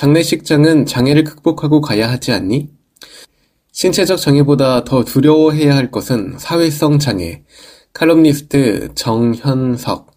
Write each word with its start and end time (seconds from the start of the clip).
장례식장은 0.00 0.86
장애를 0.86 1.24
극복하고 1.24 1.82
가야 1.82 2.10
하지 2.10 2.32
않니? 2.32 2.70
신체적 3.70 4.18
장애보다 4.18 4.84
더 4.84 5.04
두려워해야 5.04 5.76
할 5.76 5.90
것은 5.90 6.38
사회성 6.38 6.98
장애. 6.98 7.44
칼럼니스트 7.92 8.94
정현석. 8.94 10.10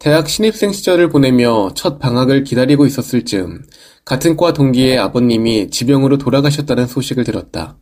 대학 0.00 0.28
신입생 0.28 0.72
시절을 0.72 1.10
보내며 1.10 1.74
첫 1.76 2.00
방학을 2.00 2.42
기다리고 2.42 2.86
있었을 2.86 3.24
즈음 3.24 3.62
같은 4.04 4.36
과 4.36 4.52
동기의 4.52 4.98
아버님이 4.98 5.70
지병으로 5.70 6.18
돌아가셨다는 6.18 6.88
소식을 6.88 7.22
들었다. 7.22 7.78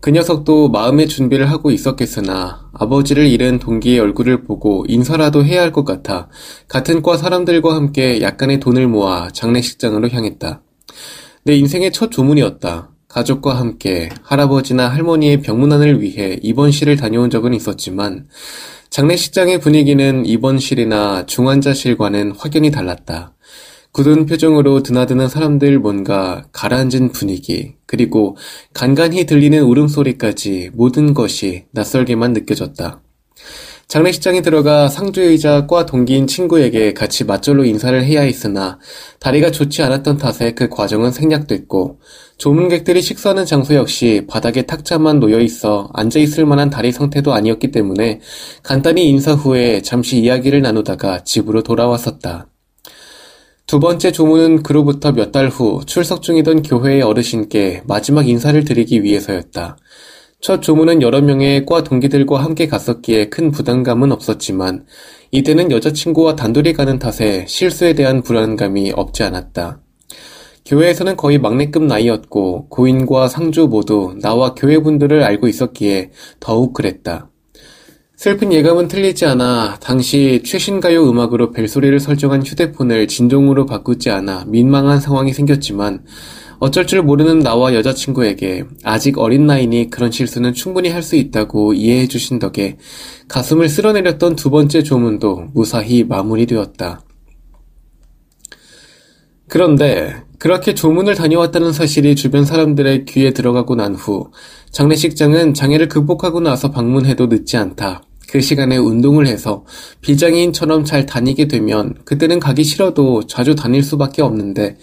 그 0.00 0.10
녀석도 0.10 0.70
마음의 0.70 1.08
준비를 1.08 1.50
하고 1.50 1.70
있었겠으나 1.70 2.70
아버지를 2.72 3.26
잃은 3.26 3.58
동기의 3.58 3.98
얼굴을 4.00 4.44
보고 4.44 4.86
인사라도 4.88 5.44
해야 5.44 5.60
할 5.60 5.72
것 5.72 5.84
같아 5.84 6.28
같은 6.68 7.02
과 7.02 7.16
사람들과 7.16 7.74
함께 7.74 8.22
약간의 8.22 8.60
돈을 8.60 8.88
모아 8.88 9.28
장례식장으로 9.30 10.08
향했다. 10.08 10.62
내 11.44 11.54
인생의 11.54 11.92
첫 11.92 12.10
조문이었다. 12.10 12.90
가족과 13.08 13.58
함께 13.58 14.08
할아버지나 14.22 14.88
할머니의 14.88 15.42
병문안을 15.42 16.00
위해 16.00 16.38
입원실을 16.42 16.96
다녀온 16.96 17.28
적은 17.28 17.52
있었지만 17.54 18.28
장례식장의 18.88 19.60
분위기는 19.60 20.24
입원실이나 20.26 21.26
중환자실과는 21.26 22.32
확연히 22.36 22.70
달랐다. 22.70 23.34
굳은 23.92 24.26
표정으로 24.26 24.82
드나드는 24.82 25.28
사람들 25.28 25.80
뭔가 25.80 26.44
가라앉은 26.52 27.10
분위기, 27.12 27.74
그리고 27.86 28.36
간간히 28.72 29.26
들리는 29.26 29.62
울음소리까지 29.62 30.70
모든 30.74 31.12
것이 31.12 31.64
낯설게만 31.72 32.32
느껴졌다. 32.32 33.02
장례식장에 33.88 34.42
들어가 34.42 34.86
상주의자 34.86 35.66
과 35.66 35.84
동기인 35.84 36.28
친구에게 36.28 36.94
같이 36.94 37.24
맞절로 37.24 37.64
인사를 37.64 38.04
해야 38.04 38.20
했으나 38.20 38.78
다리가 39.18 39.50
좋지 39.50 39.82
않았던 39.82 40.16
탓에 40.16 40.52
그 40.52 40.68
과정은 40.68 41.10
생략됐고 41.10 41.98
조문객들이 42.38 43.02
식사하는 43.02 43.46
장소 43.46 43.74
역시 43.74 44.26
바닥에 44.28 44.62
탁자만 44.62 45.18
놓여 45.18 45.40
있어 45.40 45.90
앉아 45.92 46.20
있을 46.20 46.46
만한 46.46 46.70
다리 46.70 46.92
상태도 46.92 47.32
아니었기 47.32 47.72
때문에 47.72 48.20
간단히 48.62 49.08
인사 49.08 49.32
후에 49.32 49.82
잠시 49.82 50.20
이야기를 50.20 50.62
나누다가 50.62 51.24
집으로 51.24 51.64
돌아왔었다. 51.64 52.46
두 53.70 53.78
번째 53.78 54.10
조문은 54.10 54.64
그로부터 54.64 55.12
몇 55.12 55.30
달 55.30 55.48
후 55.48 55.82
출석 55.86 56.22
중이던 56.22 56.62
교회의 56.62 57.02
어르신께 57.02 57.84
마지막 57.86 58.28
인사를 58.28 58.64
드리기 58.64 59.04
위해서였다. 59.04 59.76
첫 60.40 60.60
조문은 60.60 61.02
여러 61.02 61.20
명의 61.20 61.64
과 61.64 61.84
동기들과 61.84 62.42
함께 62.42 62.66
갔었기에 62.66 63.28
큰 63.28 63.52
부담감은 63.52 64.10
없었지만 64.10 64.86
이때는 65.30 65.70
여자친구와 65.70 66.34
단둘이 66.34 66.72
가는 66.72 66.98
탓에 66.98 67.46
실수에 67.46 67.92
대한 67.92 68.22
불안감이 68.22 68.90
없지 68.90 69.22
않았다. 69.22 69.80
교회에서는 70.66 71.16
거의 71.16 71.38
막내급 71.38 71.84
나이였고 71.84 72.70
고인과 72.70 73.28
상주 73.28 73.68
모두 73.68 74.16
나와 74.20 74.56
교회분들을 74.56 75.22
알고 75.22 75.46
있었기에 75.46 76.10
더욱 76.40 76.72
그랬다. 76.72 77.29
슬픈 78.20 78.52
예감은 78.52 78.88
틀리지 78.88 79.24
않아 79.24 79.78
당시 79.80 80.42
최신 80.44 80.78
가요 80.78 81.08
음악으로 81.08 81.52
벨소리를 81.52 81.98
설정한 82.00 82.42
휴대폰을 82.44 83.08
진동으로 83.08 83.64
바꾸지 83.64 84.10
않아 84.10 84.44
민망한 84.46 85.00
상황이 85.00 85.32
생겼지만 85.32 86.04
어쩔 86.58 86.86
줄 86.86 87.00
모르는 87.00 87.38
나와 87.38 87.72
여자친구에게 87.72 88.64
아직 88.84 89.18
어린 89.18 89.46
나이니 89.46 89.88
그런 89.88 90.10
실수는 90.10 90.52
충분히 90.52 90.90
할 90.90 91.02
수 91.02 91.16
있다고 91.16 91.72
이해해 91.72 92.08
주신 92.08 92.38
덕에 92.38 92.76
가슴을 93.28 93.70
쓸어내렸던 93.70 94.36
두 94.36 94.50
번째 94.50 94.82
조문도 94.82 95.52
무사히 95.54 96.04
마무리되었다. 96.04 97.00
그런데 99.48 100.14
그렇게 100.38 100.74
조문을 100.74 101.14
다녀왔다는 101.14 101.72
사실이 101.72 102.16
주변 102.16 102.44
사람들의 102.44 103.06
귀에 103.06 103.30
들어가고 103.30 103.76
난 103.76 103.94
후 103.94 104.30
장례식장은 104.72 105.54
장애를 105.54 105.88
극복하고 105.88 106.40
나서 106.40 106.70
방문해도 106.70 107.28
늦지 107.28 107.56
않다. 107.56 108.02
그 108.30 108.40
시간에 108.40 108.76
운동을 108.76 109.26
해서 109.26 109.64
비장애인처럼 110.02 110.84
잘 110.84 111.04
다니게 111.04 111.48
되면 111.48 111.94
그때는 112.04 112.38
가기 112.38 112.62
싫어도 112.62 113.26
자주 113.26 113.56
다닐 113.56 113.82
수밖에 113.82 114.22
없는데 114.22 114.76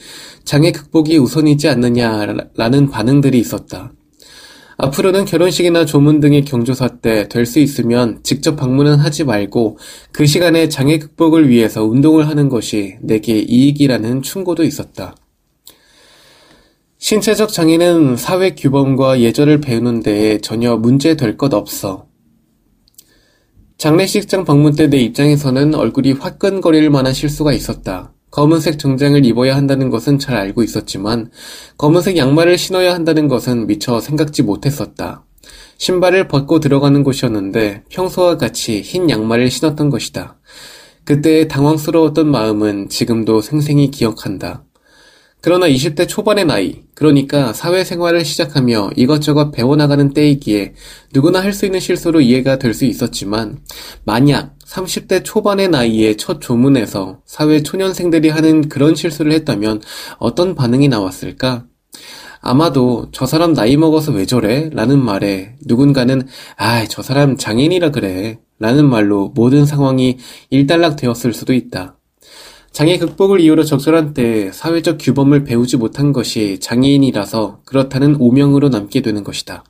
장애 0.44 0.74
극복이 0.74 1.18
우선이지 1.18 1.69
않느냐라는 1.69 2.90
반응들이 2.91 3.40
있었다. 3.40 3.94
앞으로는 4.80 5.24
결혼식이나 5.25 5.85
조문 5.85 6.19
등의 6.19 6.44
경조사 6.44 7.00
때 7.02 7.30
될 7.30 7.46
수 7.46 7.59
있으면 7.59 8.19
직접 8.22 8.58
방문은 8.58 8.97
하지 8.97 9.24
말고 9.24 9.78
그 10.12 10.25
시간에 10.25 10.68
장애 10.68 11.00
극복을 11.00 11.47
위해서 11.50 11.85
운동을 11.85 12.28
하는 12.28 12.50
것이 12.50 12.97
내게 13.02 13.40
이익이라는 13.40 14.24
충고도 14.24 14.64
있었다. 14.64 15.16
신체적 17.00 17.53
장애는 17.53 18.18
사회 18.18 18.56
규범과 18.56 19.22
예절을 19.22 19.62
배우는 19.62 20.03
데에 20.03 20.40
전혀 20.40 20.75
문제될 20.75 21.38
것 21.38 21.53
없어. 21.53 22.06
장례식장 23.77 24.43
방문 24.43 24.73
때 24.75 24.88
내 24.88 24.97
입장에서는 24.97 25.75
얼굴이 25.75 26.13
화끈거릴 26.13 26.89
만한 26.89 27.13
실수가 27.13 27.53
있었다. 27.53 28.11
검은색 28.31 28.79
정장을 28.79 29.23
입어야 29.23 29.55
한다는 29.55 29.91
것은 29.91 30.17
잘 30.17 30.35
알고 30.35 30.63
있었지만 30.63 31.29
검은색 31.77 32.17
양말을 32.17 32.57
신어야 32.57 32.93
한다는 32.95 33.27
것은 33.27 33.67
미처 33.67 33.99
생각지 33.99 34.41
못했었다. 34.41 35.23
신발을 35.77 36.27
벗고 36.27 36.59
들어가는 36.59 37.03
곳이었는데 37.03 37.83
평소와 37.89 38.37
같이 38.37 38.81
흰 38.81 39.11
양말을 39.11 39.51
신었던 39.51 39.91
것이다. 39.91 40.37
그때의 41.05 41.47
당황스러웠던 41.47 42.29
마음은 42.31 42.89
지금도 42.89 43.41
생생히 43.41 43.91
기억한다. 43.91 44.63
그러나 45.41 45.67
20대 45.67 46.07
초반의 46.07 46.45
나이, 46.45 46.81
그러니까 46.95 47.53
사회생활을 47.53 48.25
시작하며 48.25 48.91
이것저것 48.95 49.51
배워나가는 49.51 50.13
때이기에 50.13 50.73
누구나 51.13 51.41
할 51.41 51.53
수 51.53 51.65
있는 51.65 51.79
실수로 51.79 52.21
이해가 52.21 52.57
될 52.57 52.73
수 52.73 52.85
있었지만, 52.85 53.59
만약 54.03 54.55
30대 54.65 55.23
초반의 55.23 55.69
나이에 55.69 56.15
첫 56.17 56.41
조문에서 56.41 57.21
사회 57.25 57.61
초년생들이 57.63 58.29
하는 58.29 58.67
그런 58.67 58.95
실수를 58.95 59.31
했다면 59.33 59.81
어떤 60.19 60.55
반응이 60.55 60.87
나왔을까? 60.89 61.65
아마도 62.41 63.07
저 63.11 63.25
사람 63.25 63.53
나이 63.53 63.77
먹어서 63.77 64.11
왜 64.11 64.25
저래? 64.25 64.69
라는 64.71 65.03
말에 65.03 65.55
누군가는 65.65 66.27
아, 66.57 66.85
저 66.87 67.01
사람 67.01 67.37
장인이라 67.37 67.91
그래. 67.91 68.40
라는 68.59 68.90
말로 68.90 69.31
모든 69.35 69.66
상황이 69.66 70.17
일단락 70.49 70.95
되었을 70.95 71.33
수도 71.33 71.53
있다. 71.53 71.97
장애 72.78 73.00
극복을 73.00 73.40
이유로 73.40 73.64
적절한 73.64 74.14
때 74.14 74.52
사회적 74.53 75.00
규범을 75.02 75.46
배우지 75.46 75.78
못한 75.78 76.14
것이 76.14 76.59
장애인이라서 76.59 77.62
그렇다는 77.66 78.18
오명으로 78.20 78.70
남게 78.70 79.02
되는 79.02 79.24
것이다. 79.24 79.64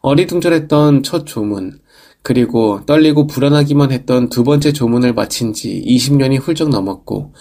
어리둥절했던 0.00 1.04
첫 1.04 1.26
조문, 1.26 1.78
그리고 2.24 2.80
떨리고 2.86 3.28
불안하기만 3.28 3.92
했던 3.92 4.30
두 4.30 4.42
번째 4.42 4.72
조문을 4.72 5.14
마친 5.14 5.52
지 5.52 5.80
20년이 5.86 6.40
훌쩍 6.40 6.70
넘었고, 6.70 7.34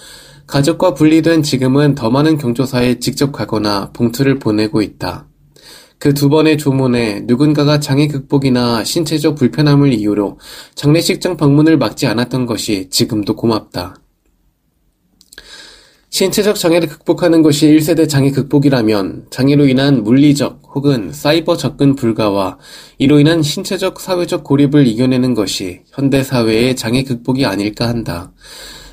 가족과 0.45 0.93
분리된 0.93 1.41
지금은 1.41 1.95
더 1.95 2.11
많은 2.11 2.37
경조사에 2.37 2.99
직접 2.99 3.31
가거나 3.31 3.93
봉투를 3.93 4.37
보내고 4.37 4.83
있다. 4.83 5.27
그 5.97 6.13
두 6.13 6.29
번의 6.29 6.59
조문에 6.59 7.21
누군가가 7.21 7.79
장애 7.79 8.07
극복이나 8.07 8.83
신체적 8.83 9.33
불편함을 9.37 9.91
이유로 9.91 10.37
장례식장 10.75 11.35
방문을 11.35 11.79
막지 11.79 12.05
않았던 12.05 12.45
것이 12.45 12.91
지금도 12.91 13.35
고맙다. 13.35 14.04
신체적 16.09 16.55
장애를 16.57 16.87
극복하는 16.87 17.41
것이 17.41 17.67
1세대 17.67 18.07
장애 18.07 18.31
극복이라면 18.31 19.25
장애로 19.31 19.67
인한 19.67 20.03
물리적 20.03 20.61
혹은 20.73 21.11
사이버 21.11 21.57
접근 21.57 21.95
불가와 21.95 22.57
이로 22.97 23.19
인한 23.19 23.41
신체적 23.41 23.99
사회적 23.99 24.43
고립을 24.43 24.87
이겨내는 24.87 25.33
것이 25.33 25.81
현대 25.91 26.23
사회의 26.23 26.75
장애 26.75 27.03
극복이 27.03 27.45
아닐까 27.45 27.89
한다. 27.89 28.31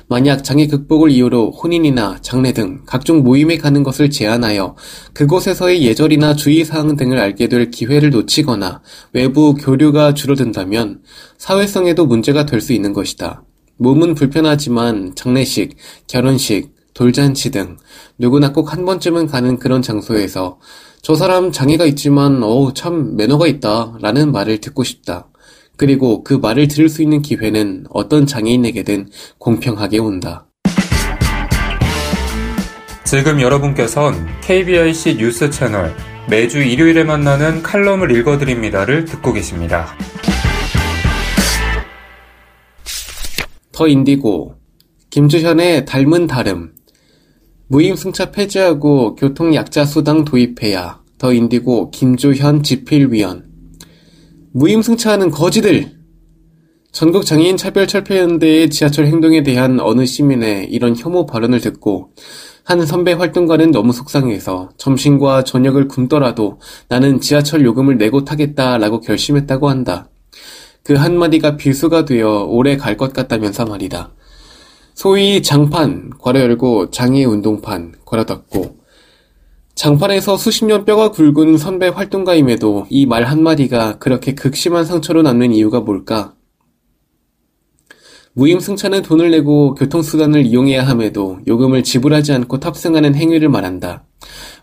만약 0.09 0.43
장애 0.43 0.67
극복을 0.67 1.11
이유로 1.11 1.51
혼인이나 1.51 2.17
장례 2.21 2.51
등 2.51 2.81
각종 2.85 3.23
모임에 3.23 3.57
가는 3.57 3.83
것을 3.83 4.09
제한하여 4.09 4.75
그곳에서의 5.13 5.81
예절이나 5.83 6.35
주의사항 6.35 6.97
등을 6.97 7.17
알게 7.17 7.47
될 7.47 7.71
기회를 7.71 8.09
놓치거나 8.09 8.81
외부 9.13 9.55
교류가 9.55 10.13
줄어든다면 10.13 10.99
사회성에도 11.37 12.05
문제가 12.05 12.45
될 12.45 12.59
수 12.59 12.73
있는 12.73 12.91
것이다. 12.91 13.43
몸은 13.77 14.13
불편하지만 14.13 15.13
장례식, 15.15 15.75
결혼식, 16.07 16.72
돌잔치 16.93 17.51
등 17.51 17.77
누구나 18.17 18.51
꼭 18.51 18.71
한 18.73 18.85
번쯤은 18.85 19.27
가는 19.27 19.57
그런 19.59 19.81
장소에서 19.81 20.59
저 21.01 21.15
사람 21.15 21.51
장애가 21.51 21.85
있지만 21.87 22.41
어우 22.41 22.73
참 22.73 23.15
매너가 23.15 23.47
있다 23.47 23.97
라는 24.01 24.31
말을 24.31 24.59
듣고 24.61 24.83
싶다. 24.83 25.27
그리고 25.75 26.23
그 26.23 26.35
말을 26.35 26.67
들을 26.67 26.87
수 26.87 27.01
있는 27.01 27.21
기회는 27.21 27.85
어떤 27.89 28.25
장애인에게든 28.25 29.09
공평하게 29.39 29.99
온다. 29.99 30.45
지금 33.03 33.41
여러분께선 33.41 34.27
KBIC 34.41 35.17
뉴스 35.17 35.49
채널 35.49 35.93
매주 36.29 36.59
일요일에 36.63 37.03
만나는 37.03 37.63
칼럼을 37.63 38.15
읽어드립니다를 38.15 39.05
듣고 39.05 39.33
계십니다. 39.33 39.87
더 43.71 43.87
인디고 43.87 44.55
김주현의 45.09 45.85
닮은 45.85 46.27
다름 46.27 46.71
무임승차 47.73 48.29
폐지하고 48.29 49.15
교통약자 49.15 49.85
수당 49.85 50.25
도입해야 50.25 51.01
더 51.17 51.33
인디고 51.33 51.89
김조현 51.89 52.61
집필위원 52.61 53.45
무임승차하는 54.51 55.31
거지들 55.31 55.91
전국 56.91 57.25
장애인 57.25 57.57
차별 57.57 57.87
철폐연대의 57.87 58.69
지하철 58.69 59.07
행동에 59.07 59.41
대한 59.41 59.79
어느 59.79 60.05
시민의 60.05 60.67
이런 60.69 60.95
혐오 60.95 61.25
발언을 61.25 61.61
듣고 61.61 62.11
한 62.63 62.85
선배 62.85 63.13
활동가는 63.13 63.71
너무 63.71 63.91
속상해서 63.91 64.69
점심과 64.77 65.43
저녁을 65.43 65.87
굶더라도 65.87 66.59
나는 66.89 67.21
지하철 67.21 67.65
요금을 67.65 67.97
내고 67.97 68.23
타겠다라고 68.23 68.99
결심했다고 68.99 69.67
한다. 69.67 70.11
그 70.83 70.93
한마디가 70.93 71.57
비수가 71.57 72.05
되어 72.05 72.43
오래 72.43 72.77
갈 72.77 72.97
것 72.97 73.13
같다면서 73.13 73.65
말이다. 73.65 74.13
소위 74.93 75.41
장판, 75.41 76.11
괄호 76.19 76.39
열고 76.39 76.91
장애 76.91 77.25
운동판, 77.25 77.93
괄호 78.05 78.25
닫고 78.25 78.77
장판에서 79.75 80.37
수십 80.37 80.65
년 80.65 80.85
뼈가 80.85 81.09
굵은 81.09 81.57
선배 81.57 81.87
활동가임에도 81.87 82.85
이 82.89 83.05
말 83.07 83.23
한마디가 83.23 83.97
그렇게 83.97 84.35
극심한 84.35 84.85
상처로 84.85 85.23
남는 85.23 85.51
이유가 85.53 85.79
뭘까? 85.81 86.35
무임승차는 88.35 89.01
돈을 89.03 89.31
내고 89.31 89.75
교통수단을 89.75 90.45
이용해야 90.45 90.87
함에도 90.87 91.39
요금을 91.47 91.83
지불하지 91.83 92.33
않고 92.33 92.59
탑승하는 92.59 93.13
행위를 93.15 93.49
말한다. 93.49 94.05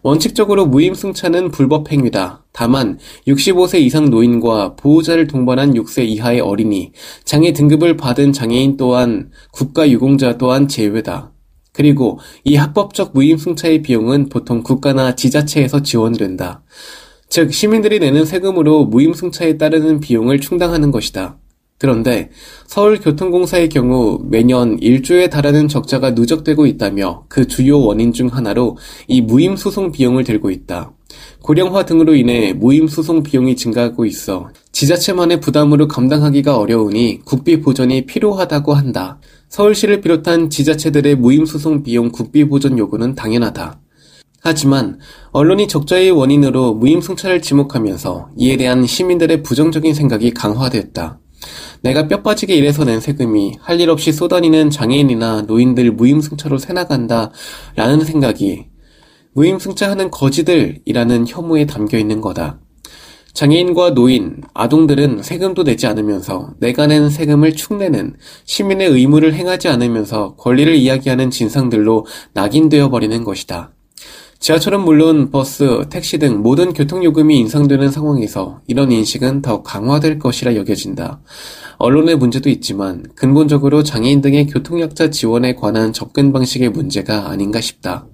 원칙적으로 0.03 0.67
무임승차는 0.67 1.51
불법 1.51 1.91
행위다. 1.91 2.45
다만 2.53 2.99
65세 3.27 3.81
이상 3.81 4.11
노인과 4.11 4.77
보호자를 4.77 5.27
동반한 5.27 5.75
6세 5.75 6.07
이하의 6.07 6.41
어린이, 6.41 6.93
장애 7.25 7.53
등급을 7.53 7.97
받은 7.97 8.33
장애인 8.33 8.77
또한 8.77 9.31
국가유공자 9.53 10.39
또한 10.39 10.69
제외다. 10.69 11.33
그리고 11.73 12.19
이 12.45 12.57
합법적 12.57 13.13
무임승차의 13.15 13.83
비용은 13.83 14.29
보통 14.29 14.63
국가나 14.63 15.15
지자체에서 15.15 15.83
지원된다. 15.83 16.63
즉 17.29 17.53
시민들이 17.53 18.01
내는 18.01 18.25
세금으로 18.25 18.87
무임승차에 18.87 19.57
따르는 19.57 20.01
비용을 20.01 20.41
충당하는 20.41 20.91
것이다. 20.91 21.40
그런데 21.81 22.29
서울교통공사의 22.67 23.71
경우 23.71 24.21
매년 24.25 24.79
1조에 24.81 25.31
달하는 25.31 25.67
적자가 25.67 26.11
누적되고 26.11 26.67
있다며 26.67 27.25
그 27.29 27.47
주요 27.47 27.81
원인 27.81 28.13
중 28.13 28.29
하나로 28.29 28.77
이 29.09 29.23
무임 29.23 29.57
소송 29.57 29.91
비용을 29.91 30.25
들고 30.25 30.51
있다. 30.51 30.93
고령화 31.41 31.87
등으로 31.87 32.15
인해 32.15 32.53
무임 32.53 32.87
소송 32.87 33.23
비용이 33.23 33.57
증가하고 33.57 34.05
있어 34.05 34.51
지자체만의 34.73 35.41
부담으로 35.41 35.89
감당하기가 35.89 36.59
어려우니 36.59 37.23
국비 37.25 37.63
보전이 37.63 38.05
필요하다고 38.05 38.75
한다. 38.75 39.19
서울시를 39.49 40.03
비롯한 40.03 40.51
지자체들의 40.51 41.17
무임 41.17 41.47
소송 41.47 41.83
비용 41.83 42.11
국비 42.11 42.47
보전 42.47 42.77
요구는 42.77 43.15
당연하다. 43.15 43.81
하지만 44.43 44.99
언론이 45.33 45.67
적자의 45.67 46.11
원인으로 46.11 46.75
무임 46.75 47.01
승차를 47.01 47.41
지목하면서 47.41 48.33
이에 48.37 48.59
대한 48.59 48.87
시민들의 48.87 49.43
부정적인 49.43 49.95
생각이 49.95 50.33
강화됐다. 50.35 51.20
내가 51.83 52.09
뼈 52.09 52.23
빠지게 52.23 52.55
일해서 52.55 52.85
낸 52.85 53.01
세금이 53.01 53.57
할 53.61 53.81
일 53.81 53.89
없이 53.91 54.13
쏟아니는 54.13 54.69
장애인이나 54.71 55.43
노인들 55.43 55.93
무임승차로 55.93 56.59
새나간다 56.59 57.33
라는 57.77 58.05
생각이 58.05 58.67
무임승차하는 59.33 60.11
거지들이라는 60.11 61.27
혐오에 61.27 61.65
담겨 61.67 61.97
있는 61.99 62.21
거다. 62.21 62.61
장애인과 63.33 63.95
노인, 63.95 64.43
아동들은 64.55 65.23
세금도 65.23 65.63
내지 65.63 65.87
않으면서 65.87 66.53
내가 66.59 66.87
낸 66.89 67.09
세금을 67.09 67.55
축내는 67.55 68.17
시민의 68.45 68.89
의무를 68.89 69.35
행하지 69.35 69.69
않으면서 69.69 70.35
권리를 70.35 70.75
이야기하는 70.75 71.31
진상들로 71.31 72.07
낙인되어 72.35 72.91
버리는 72.91 73.23
것이다. 73.25 73.73
지하철은 74.41 74.81
물론 74.81 75.31
버스, 75.31 75.85
택시 75.91 76.17
등 76.17 76.39
모든 76.39 76.73
교통요금이 76.73 77.39
인상되는 77.41 77.91
상황에서 77.91 78.63
이런 78.67 78.91
인식은 78.91 79.43
더 79.43 79.63
강화될 79.63 80.19
것이라 80.19 80.57
여겨진다. 80.57 81.21
언론의 81.77 82.17
문제도 82.17 82.49
있지만 82.49 83.05
근본적으로 83.15 83.83
장애인 83.83 84.23
등의 84.23 84.47
교통약자 84.47 85.11
지원에 85.11 85.55
관한 85.55 85.93
접근 85.93 86.33
방식의 86.33 86.71
문제가 86.71 87.29
아닌가 87.29 87.61
싶다. 87.61 88.07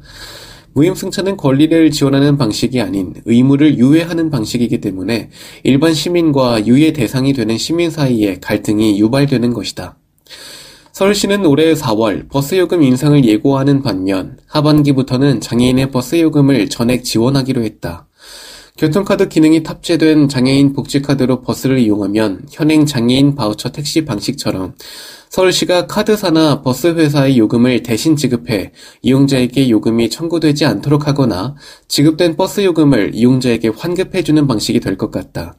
무임승차는 0.72 1.36
권리를 1.36 1.92
지원하는 1.92 2.36
방식이 2.36 2.80
아닌 2.80 3.14
의무를 3.24 3.78
유예하는 3.78 4.28
방식이기 4.28 4.80
때문에 4.80 5.30
일반 5.62 5.94
시민과 5.94 6.66
유예 6.66 6.92
대상이 6.92 7.34
되는 7.34 7.56
시민 7.56 7.88
사이에 7.88 8.40
갈등이 8.40 8.98
유발되는 8.98 9.52
것이다. 9.52 9.96
서울시는 10.96 11.44
올해 11.44 11.74
4월 11.74 12.26
버스요금 12.30 12.82
인상을 12.82 13.22
예고하는 13.22 13.82
반면 13.82 14.38
하반기부터는 14.46 15.42
장애인의 15.42 15.90
버스요금을 15.90 16.70
전액 16.70 17.04
지원하기로 17.04 17.64
했다. 17.64 18.08
교통카드 18.78 19.28
기능이 19.28 19.62
탑재된 19.62 20.30
장애인 20.30 20.72
복지카드로 20.72 21.42
버스를 21.42 21.80
이용하면 21.80 22.46
현행 22.50 22.86
장애인 22.86 23.34
바우처 23.34 23.72
택시 23.72 24.06
방식처럼 24.06 24.74
서울시가 25.28 25.86
카드사나 25.86 26.62
버스 26.62 26.86
회사의 26.86 27.36
요금을 27.36 27.82
대신 27.82 28.16
지급해 28.16 28.72
이용자에게 29.02 29.68
요금이 29.68 30.08
청구되지 30.08 30.64
않도록 30.64 31.08
하거나 31.08 31.56
지급된 31.88 32.36
버스 32.36 32.64
요금을 32.64 33.10
이용자에게 33.14 33.68
환급해주는 33.68 34.46
방식이 34.46 34.80
될 34.80 34.96
것 34.96 35.10
같다. 35.10 35.56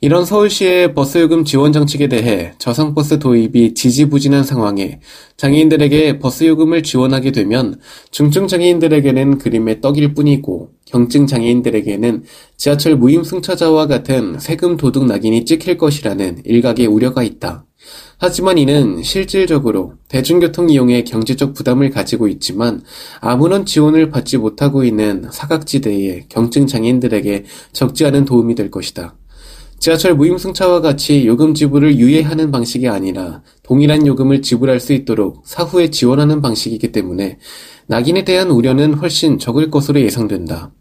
이런 0.00 0.24
서울시의 0.24 0.94
버스요금 0.94 1.44
지원 1.44 1.72
정책에 1.72 2.08
대해 2.08 2.52
저상버스 2.58 3.18
도입이 3.18 3.74
지지부진한 3.74 4.44
상황에 4.44 5.00
장애인들에게 5.36 6.18
버스요금을 6.18 6.82
지원하게 6.82 7.32
되면 7.32 7.80
중증 8.10 8.48
장애인들에게는 8.48 9.38
그림의 9.38 9.80
떡일 9.80 10.14
뿐이고 10.14 10.70
경증 10.84 11.26
장애인들에게는 11.26 12.24
지하철 12.56 12.96
무임 12.96 13.24
승차자와 13.24 13.86
같은 13.86 14.38
세금 14.38 14.76
도둑 14.76 15.06
낙인이 15.06 15.44
찍힐 15.44 15.78
것이라는 15.78 16.42
일각의 16.44 16.86
우려가 16.86 17.22
있다. 17.22 17.64
하지만 18.18 18.58
이는 18.58 19.02
실질적으로 19.02 19.94
대중교통 20.08 20.70
이용에 20.70 21.04
경제적 21.04 21.54
부담을 21.54 21.90
가지고 21.90 22.28
있지만 22.28 22.82
아무런 23.20 23.66
지원을 23.66 24.10
받지 24.10 24.38
못하고 24.38 24.84
있는 24.84 25.28
사각지대의 25.30 26.26
경증 26.28 26.66
장애인들에게 26.66 27.44
적지 27.72 28.06
않은 28.06 28.24
도움이 28.24 28.54
될 28.54 28.70
것이다. 28.70 29.14
지하철 29.84 30.14
무임승차와 30.14 30.80
같이 30.80 31.26
요금 31.26 31.52
지불을 31.52 31.98
유예하는 31.98 32.50
방식이 32.50 32.88
아니라 32.88 33.42
동일한 33.62 34.06
요금을 34.06 34.40
지불할 34.40 34.80
수 34.80 34.94
있도록 34.94 35.42
사후에 35.44 35.90
지원하는 35.90 36.40
방식이기 36.40 36.90
때문에 36.90 37.36
낙인에 37.88 38.24
대한 38.24 38.50
우려는 38.50 38.94
훨씬 38.94 39.38
적을 39.38 39.70
것으로 39.70 40.00
예상된다. 40.00 40.72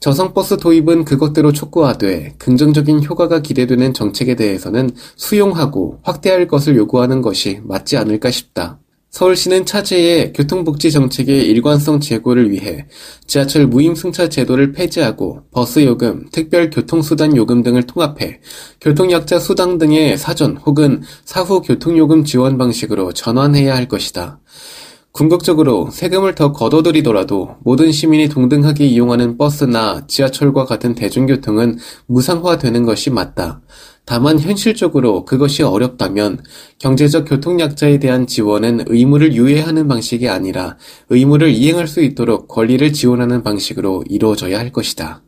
저성버스 0.00 0.56
도입은 0.56 1.04
그것대로 1.04 1.52
촉구하되 1.52 2.36
긍정적인 2.38 3.04
효과가 3.04 3.42
기대되는 3.42 3.92
정책에 3.92 4.36
대해서는 4.36 4.88
수용하고 5.16 5.98
확대할 6.02 6.48
것을 6.48 6.76
요구하는 6.76 7.20
것이 7.20 7.60
맞지 7.64 7.98
않을까 7.98 8.30
싶다. 8.30 8.79
서울시는 9.10 9.66
차제의 9.66 10.32
교통복지 10.32 10.92
정책의 10.92 11.46
일관성 11.46 11.98
제고를 11.98 12.52
위해 12.52 12.86
지하철 13.26 13.66
무임승차 13.66 14.28
제도를 14.28 14.70
폐지하고 14.70 15.42
버스 15.50 15.84
요금, 15.84 16.26
특별 16.30 16.70
교통수단 16.70 17.36
요금 17.36 17.64
등을 17.64 17.82
통합해 17.82 18.40
교통약자 18.80 19.40
수당 19.40 19.78
등의 19.78 20.16
사전 20.16 20.56
혹은 20.56 21.02
사후 21.24 21.60
교통요금 21.60 22.24
지원 22.24 22.56
방식으로 22.56 23.12
전환해야 23.12 23.74
할 23.74 23.88
것이다. 23.88 24.38
궁극적으로 25.12 25.90
세금을 25.90 26.36
더 26.36 26.52
걷어들이더라도 26.52 27.56
모든 27.64 27.90
시민이 27.90 28.28
동등하게 28.28 28.86
이용하는 28.86 29.36
버스나 29.36 30.06
지하철과 30.06 30.66
같은 30.66 30.94
대중교통은 30.94 31.78
무상화되는 32.06 32.84
것이 32.84 33.10
맞다. 33.10 33.60
다만 34.10 34.40
현실적으로 34.40 35.24
그것이 35.24 35.62
어렵다면 35.62 36.42
경제적 36.80 37.28
교통약자에 37.28 38.00
대한 38.00 38.26
지원은 38.26 38.86
의무를 38.88 39.34
유예하는 39.34 39.86
방식이 39.86 40.28
아니라 40.28 40.76
의무를 41.10 41.50
이행할 41.50 41.86
수 41.86 42.02
있도록 42.02 42.48
권리를 42.48 42.92
지원하는 42.92 43.44
방식으로 43.44 44.02
이루어져야 44.08 44.58
할 44.58 44.72
것이다. 44.72 45.22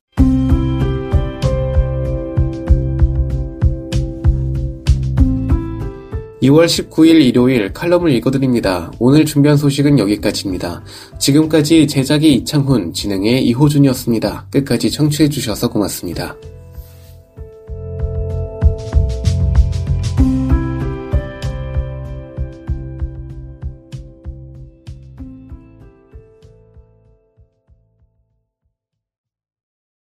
2월 6.43 6.67
19일 6.67 7.23
일요일 7.23 7.73
칼럼을 7.73 8.11
읽어드립니다. 8.11 8.91
오늘 8.99 9.25
준비한 9.25 9.57
소식은 9.57 10.01
여기까지입니다. 10.01 10.83
지금까지 11.21 11.87
제작이 11.87 12.35
이창훈, 12.35 12.93
진행의 12.93 13.47
이호준이었습니다. 13.47 14.49
끝까지 14.51 14.91
청취해주셔서 14.91 15.71
고맙습니다. 15.71 16.35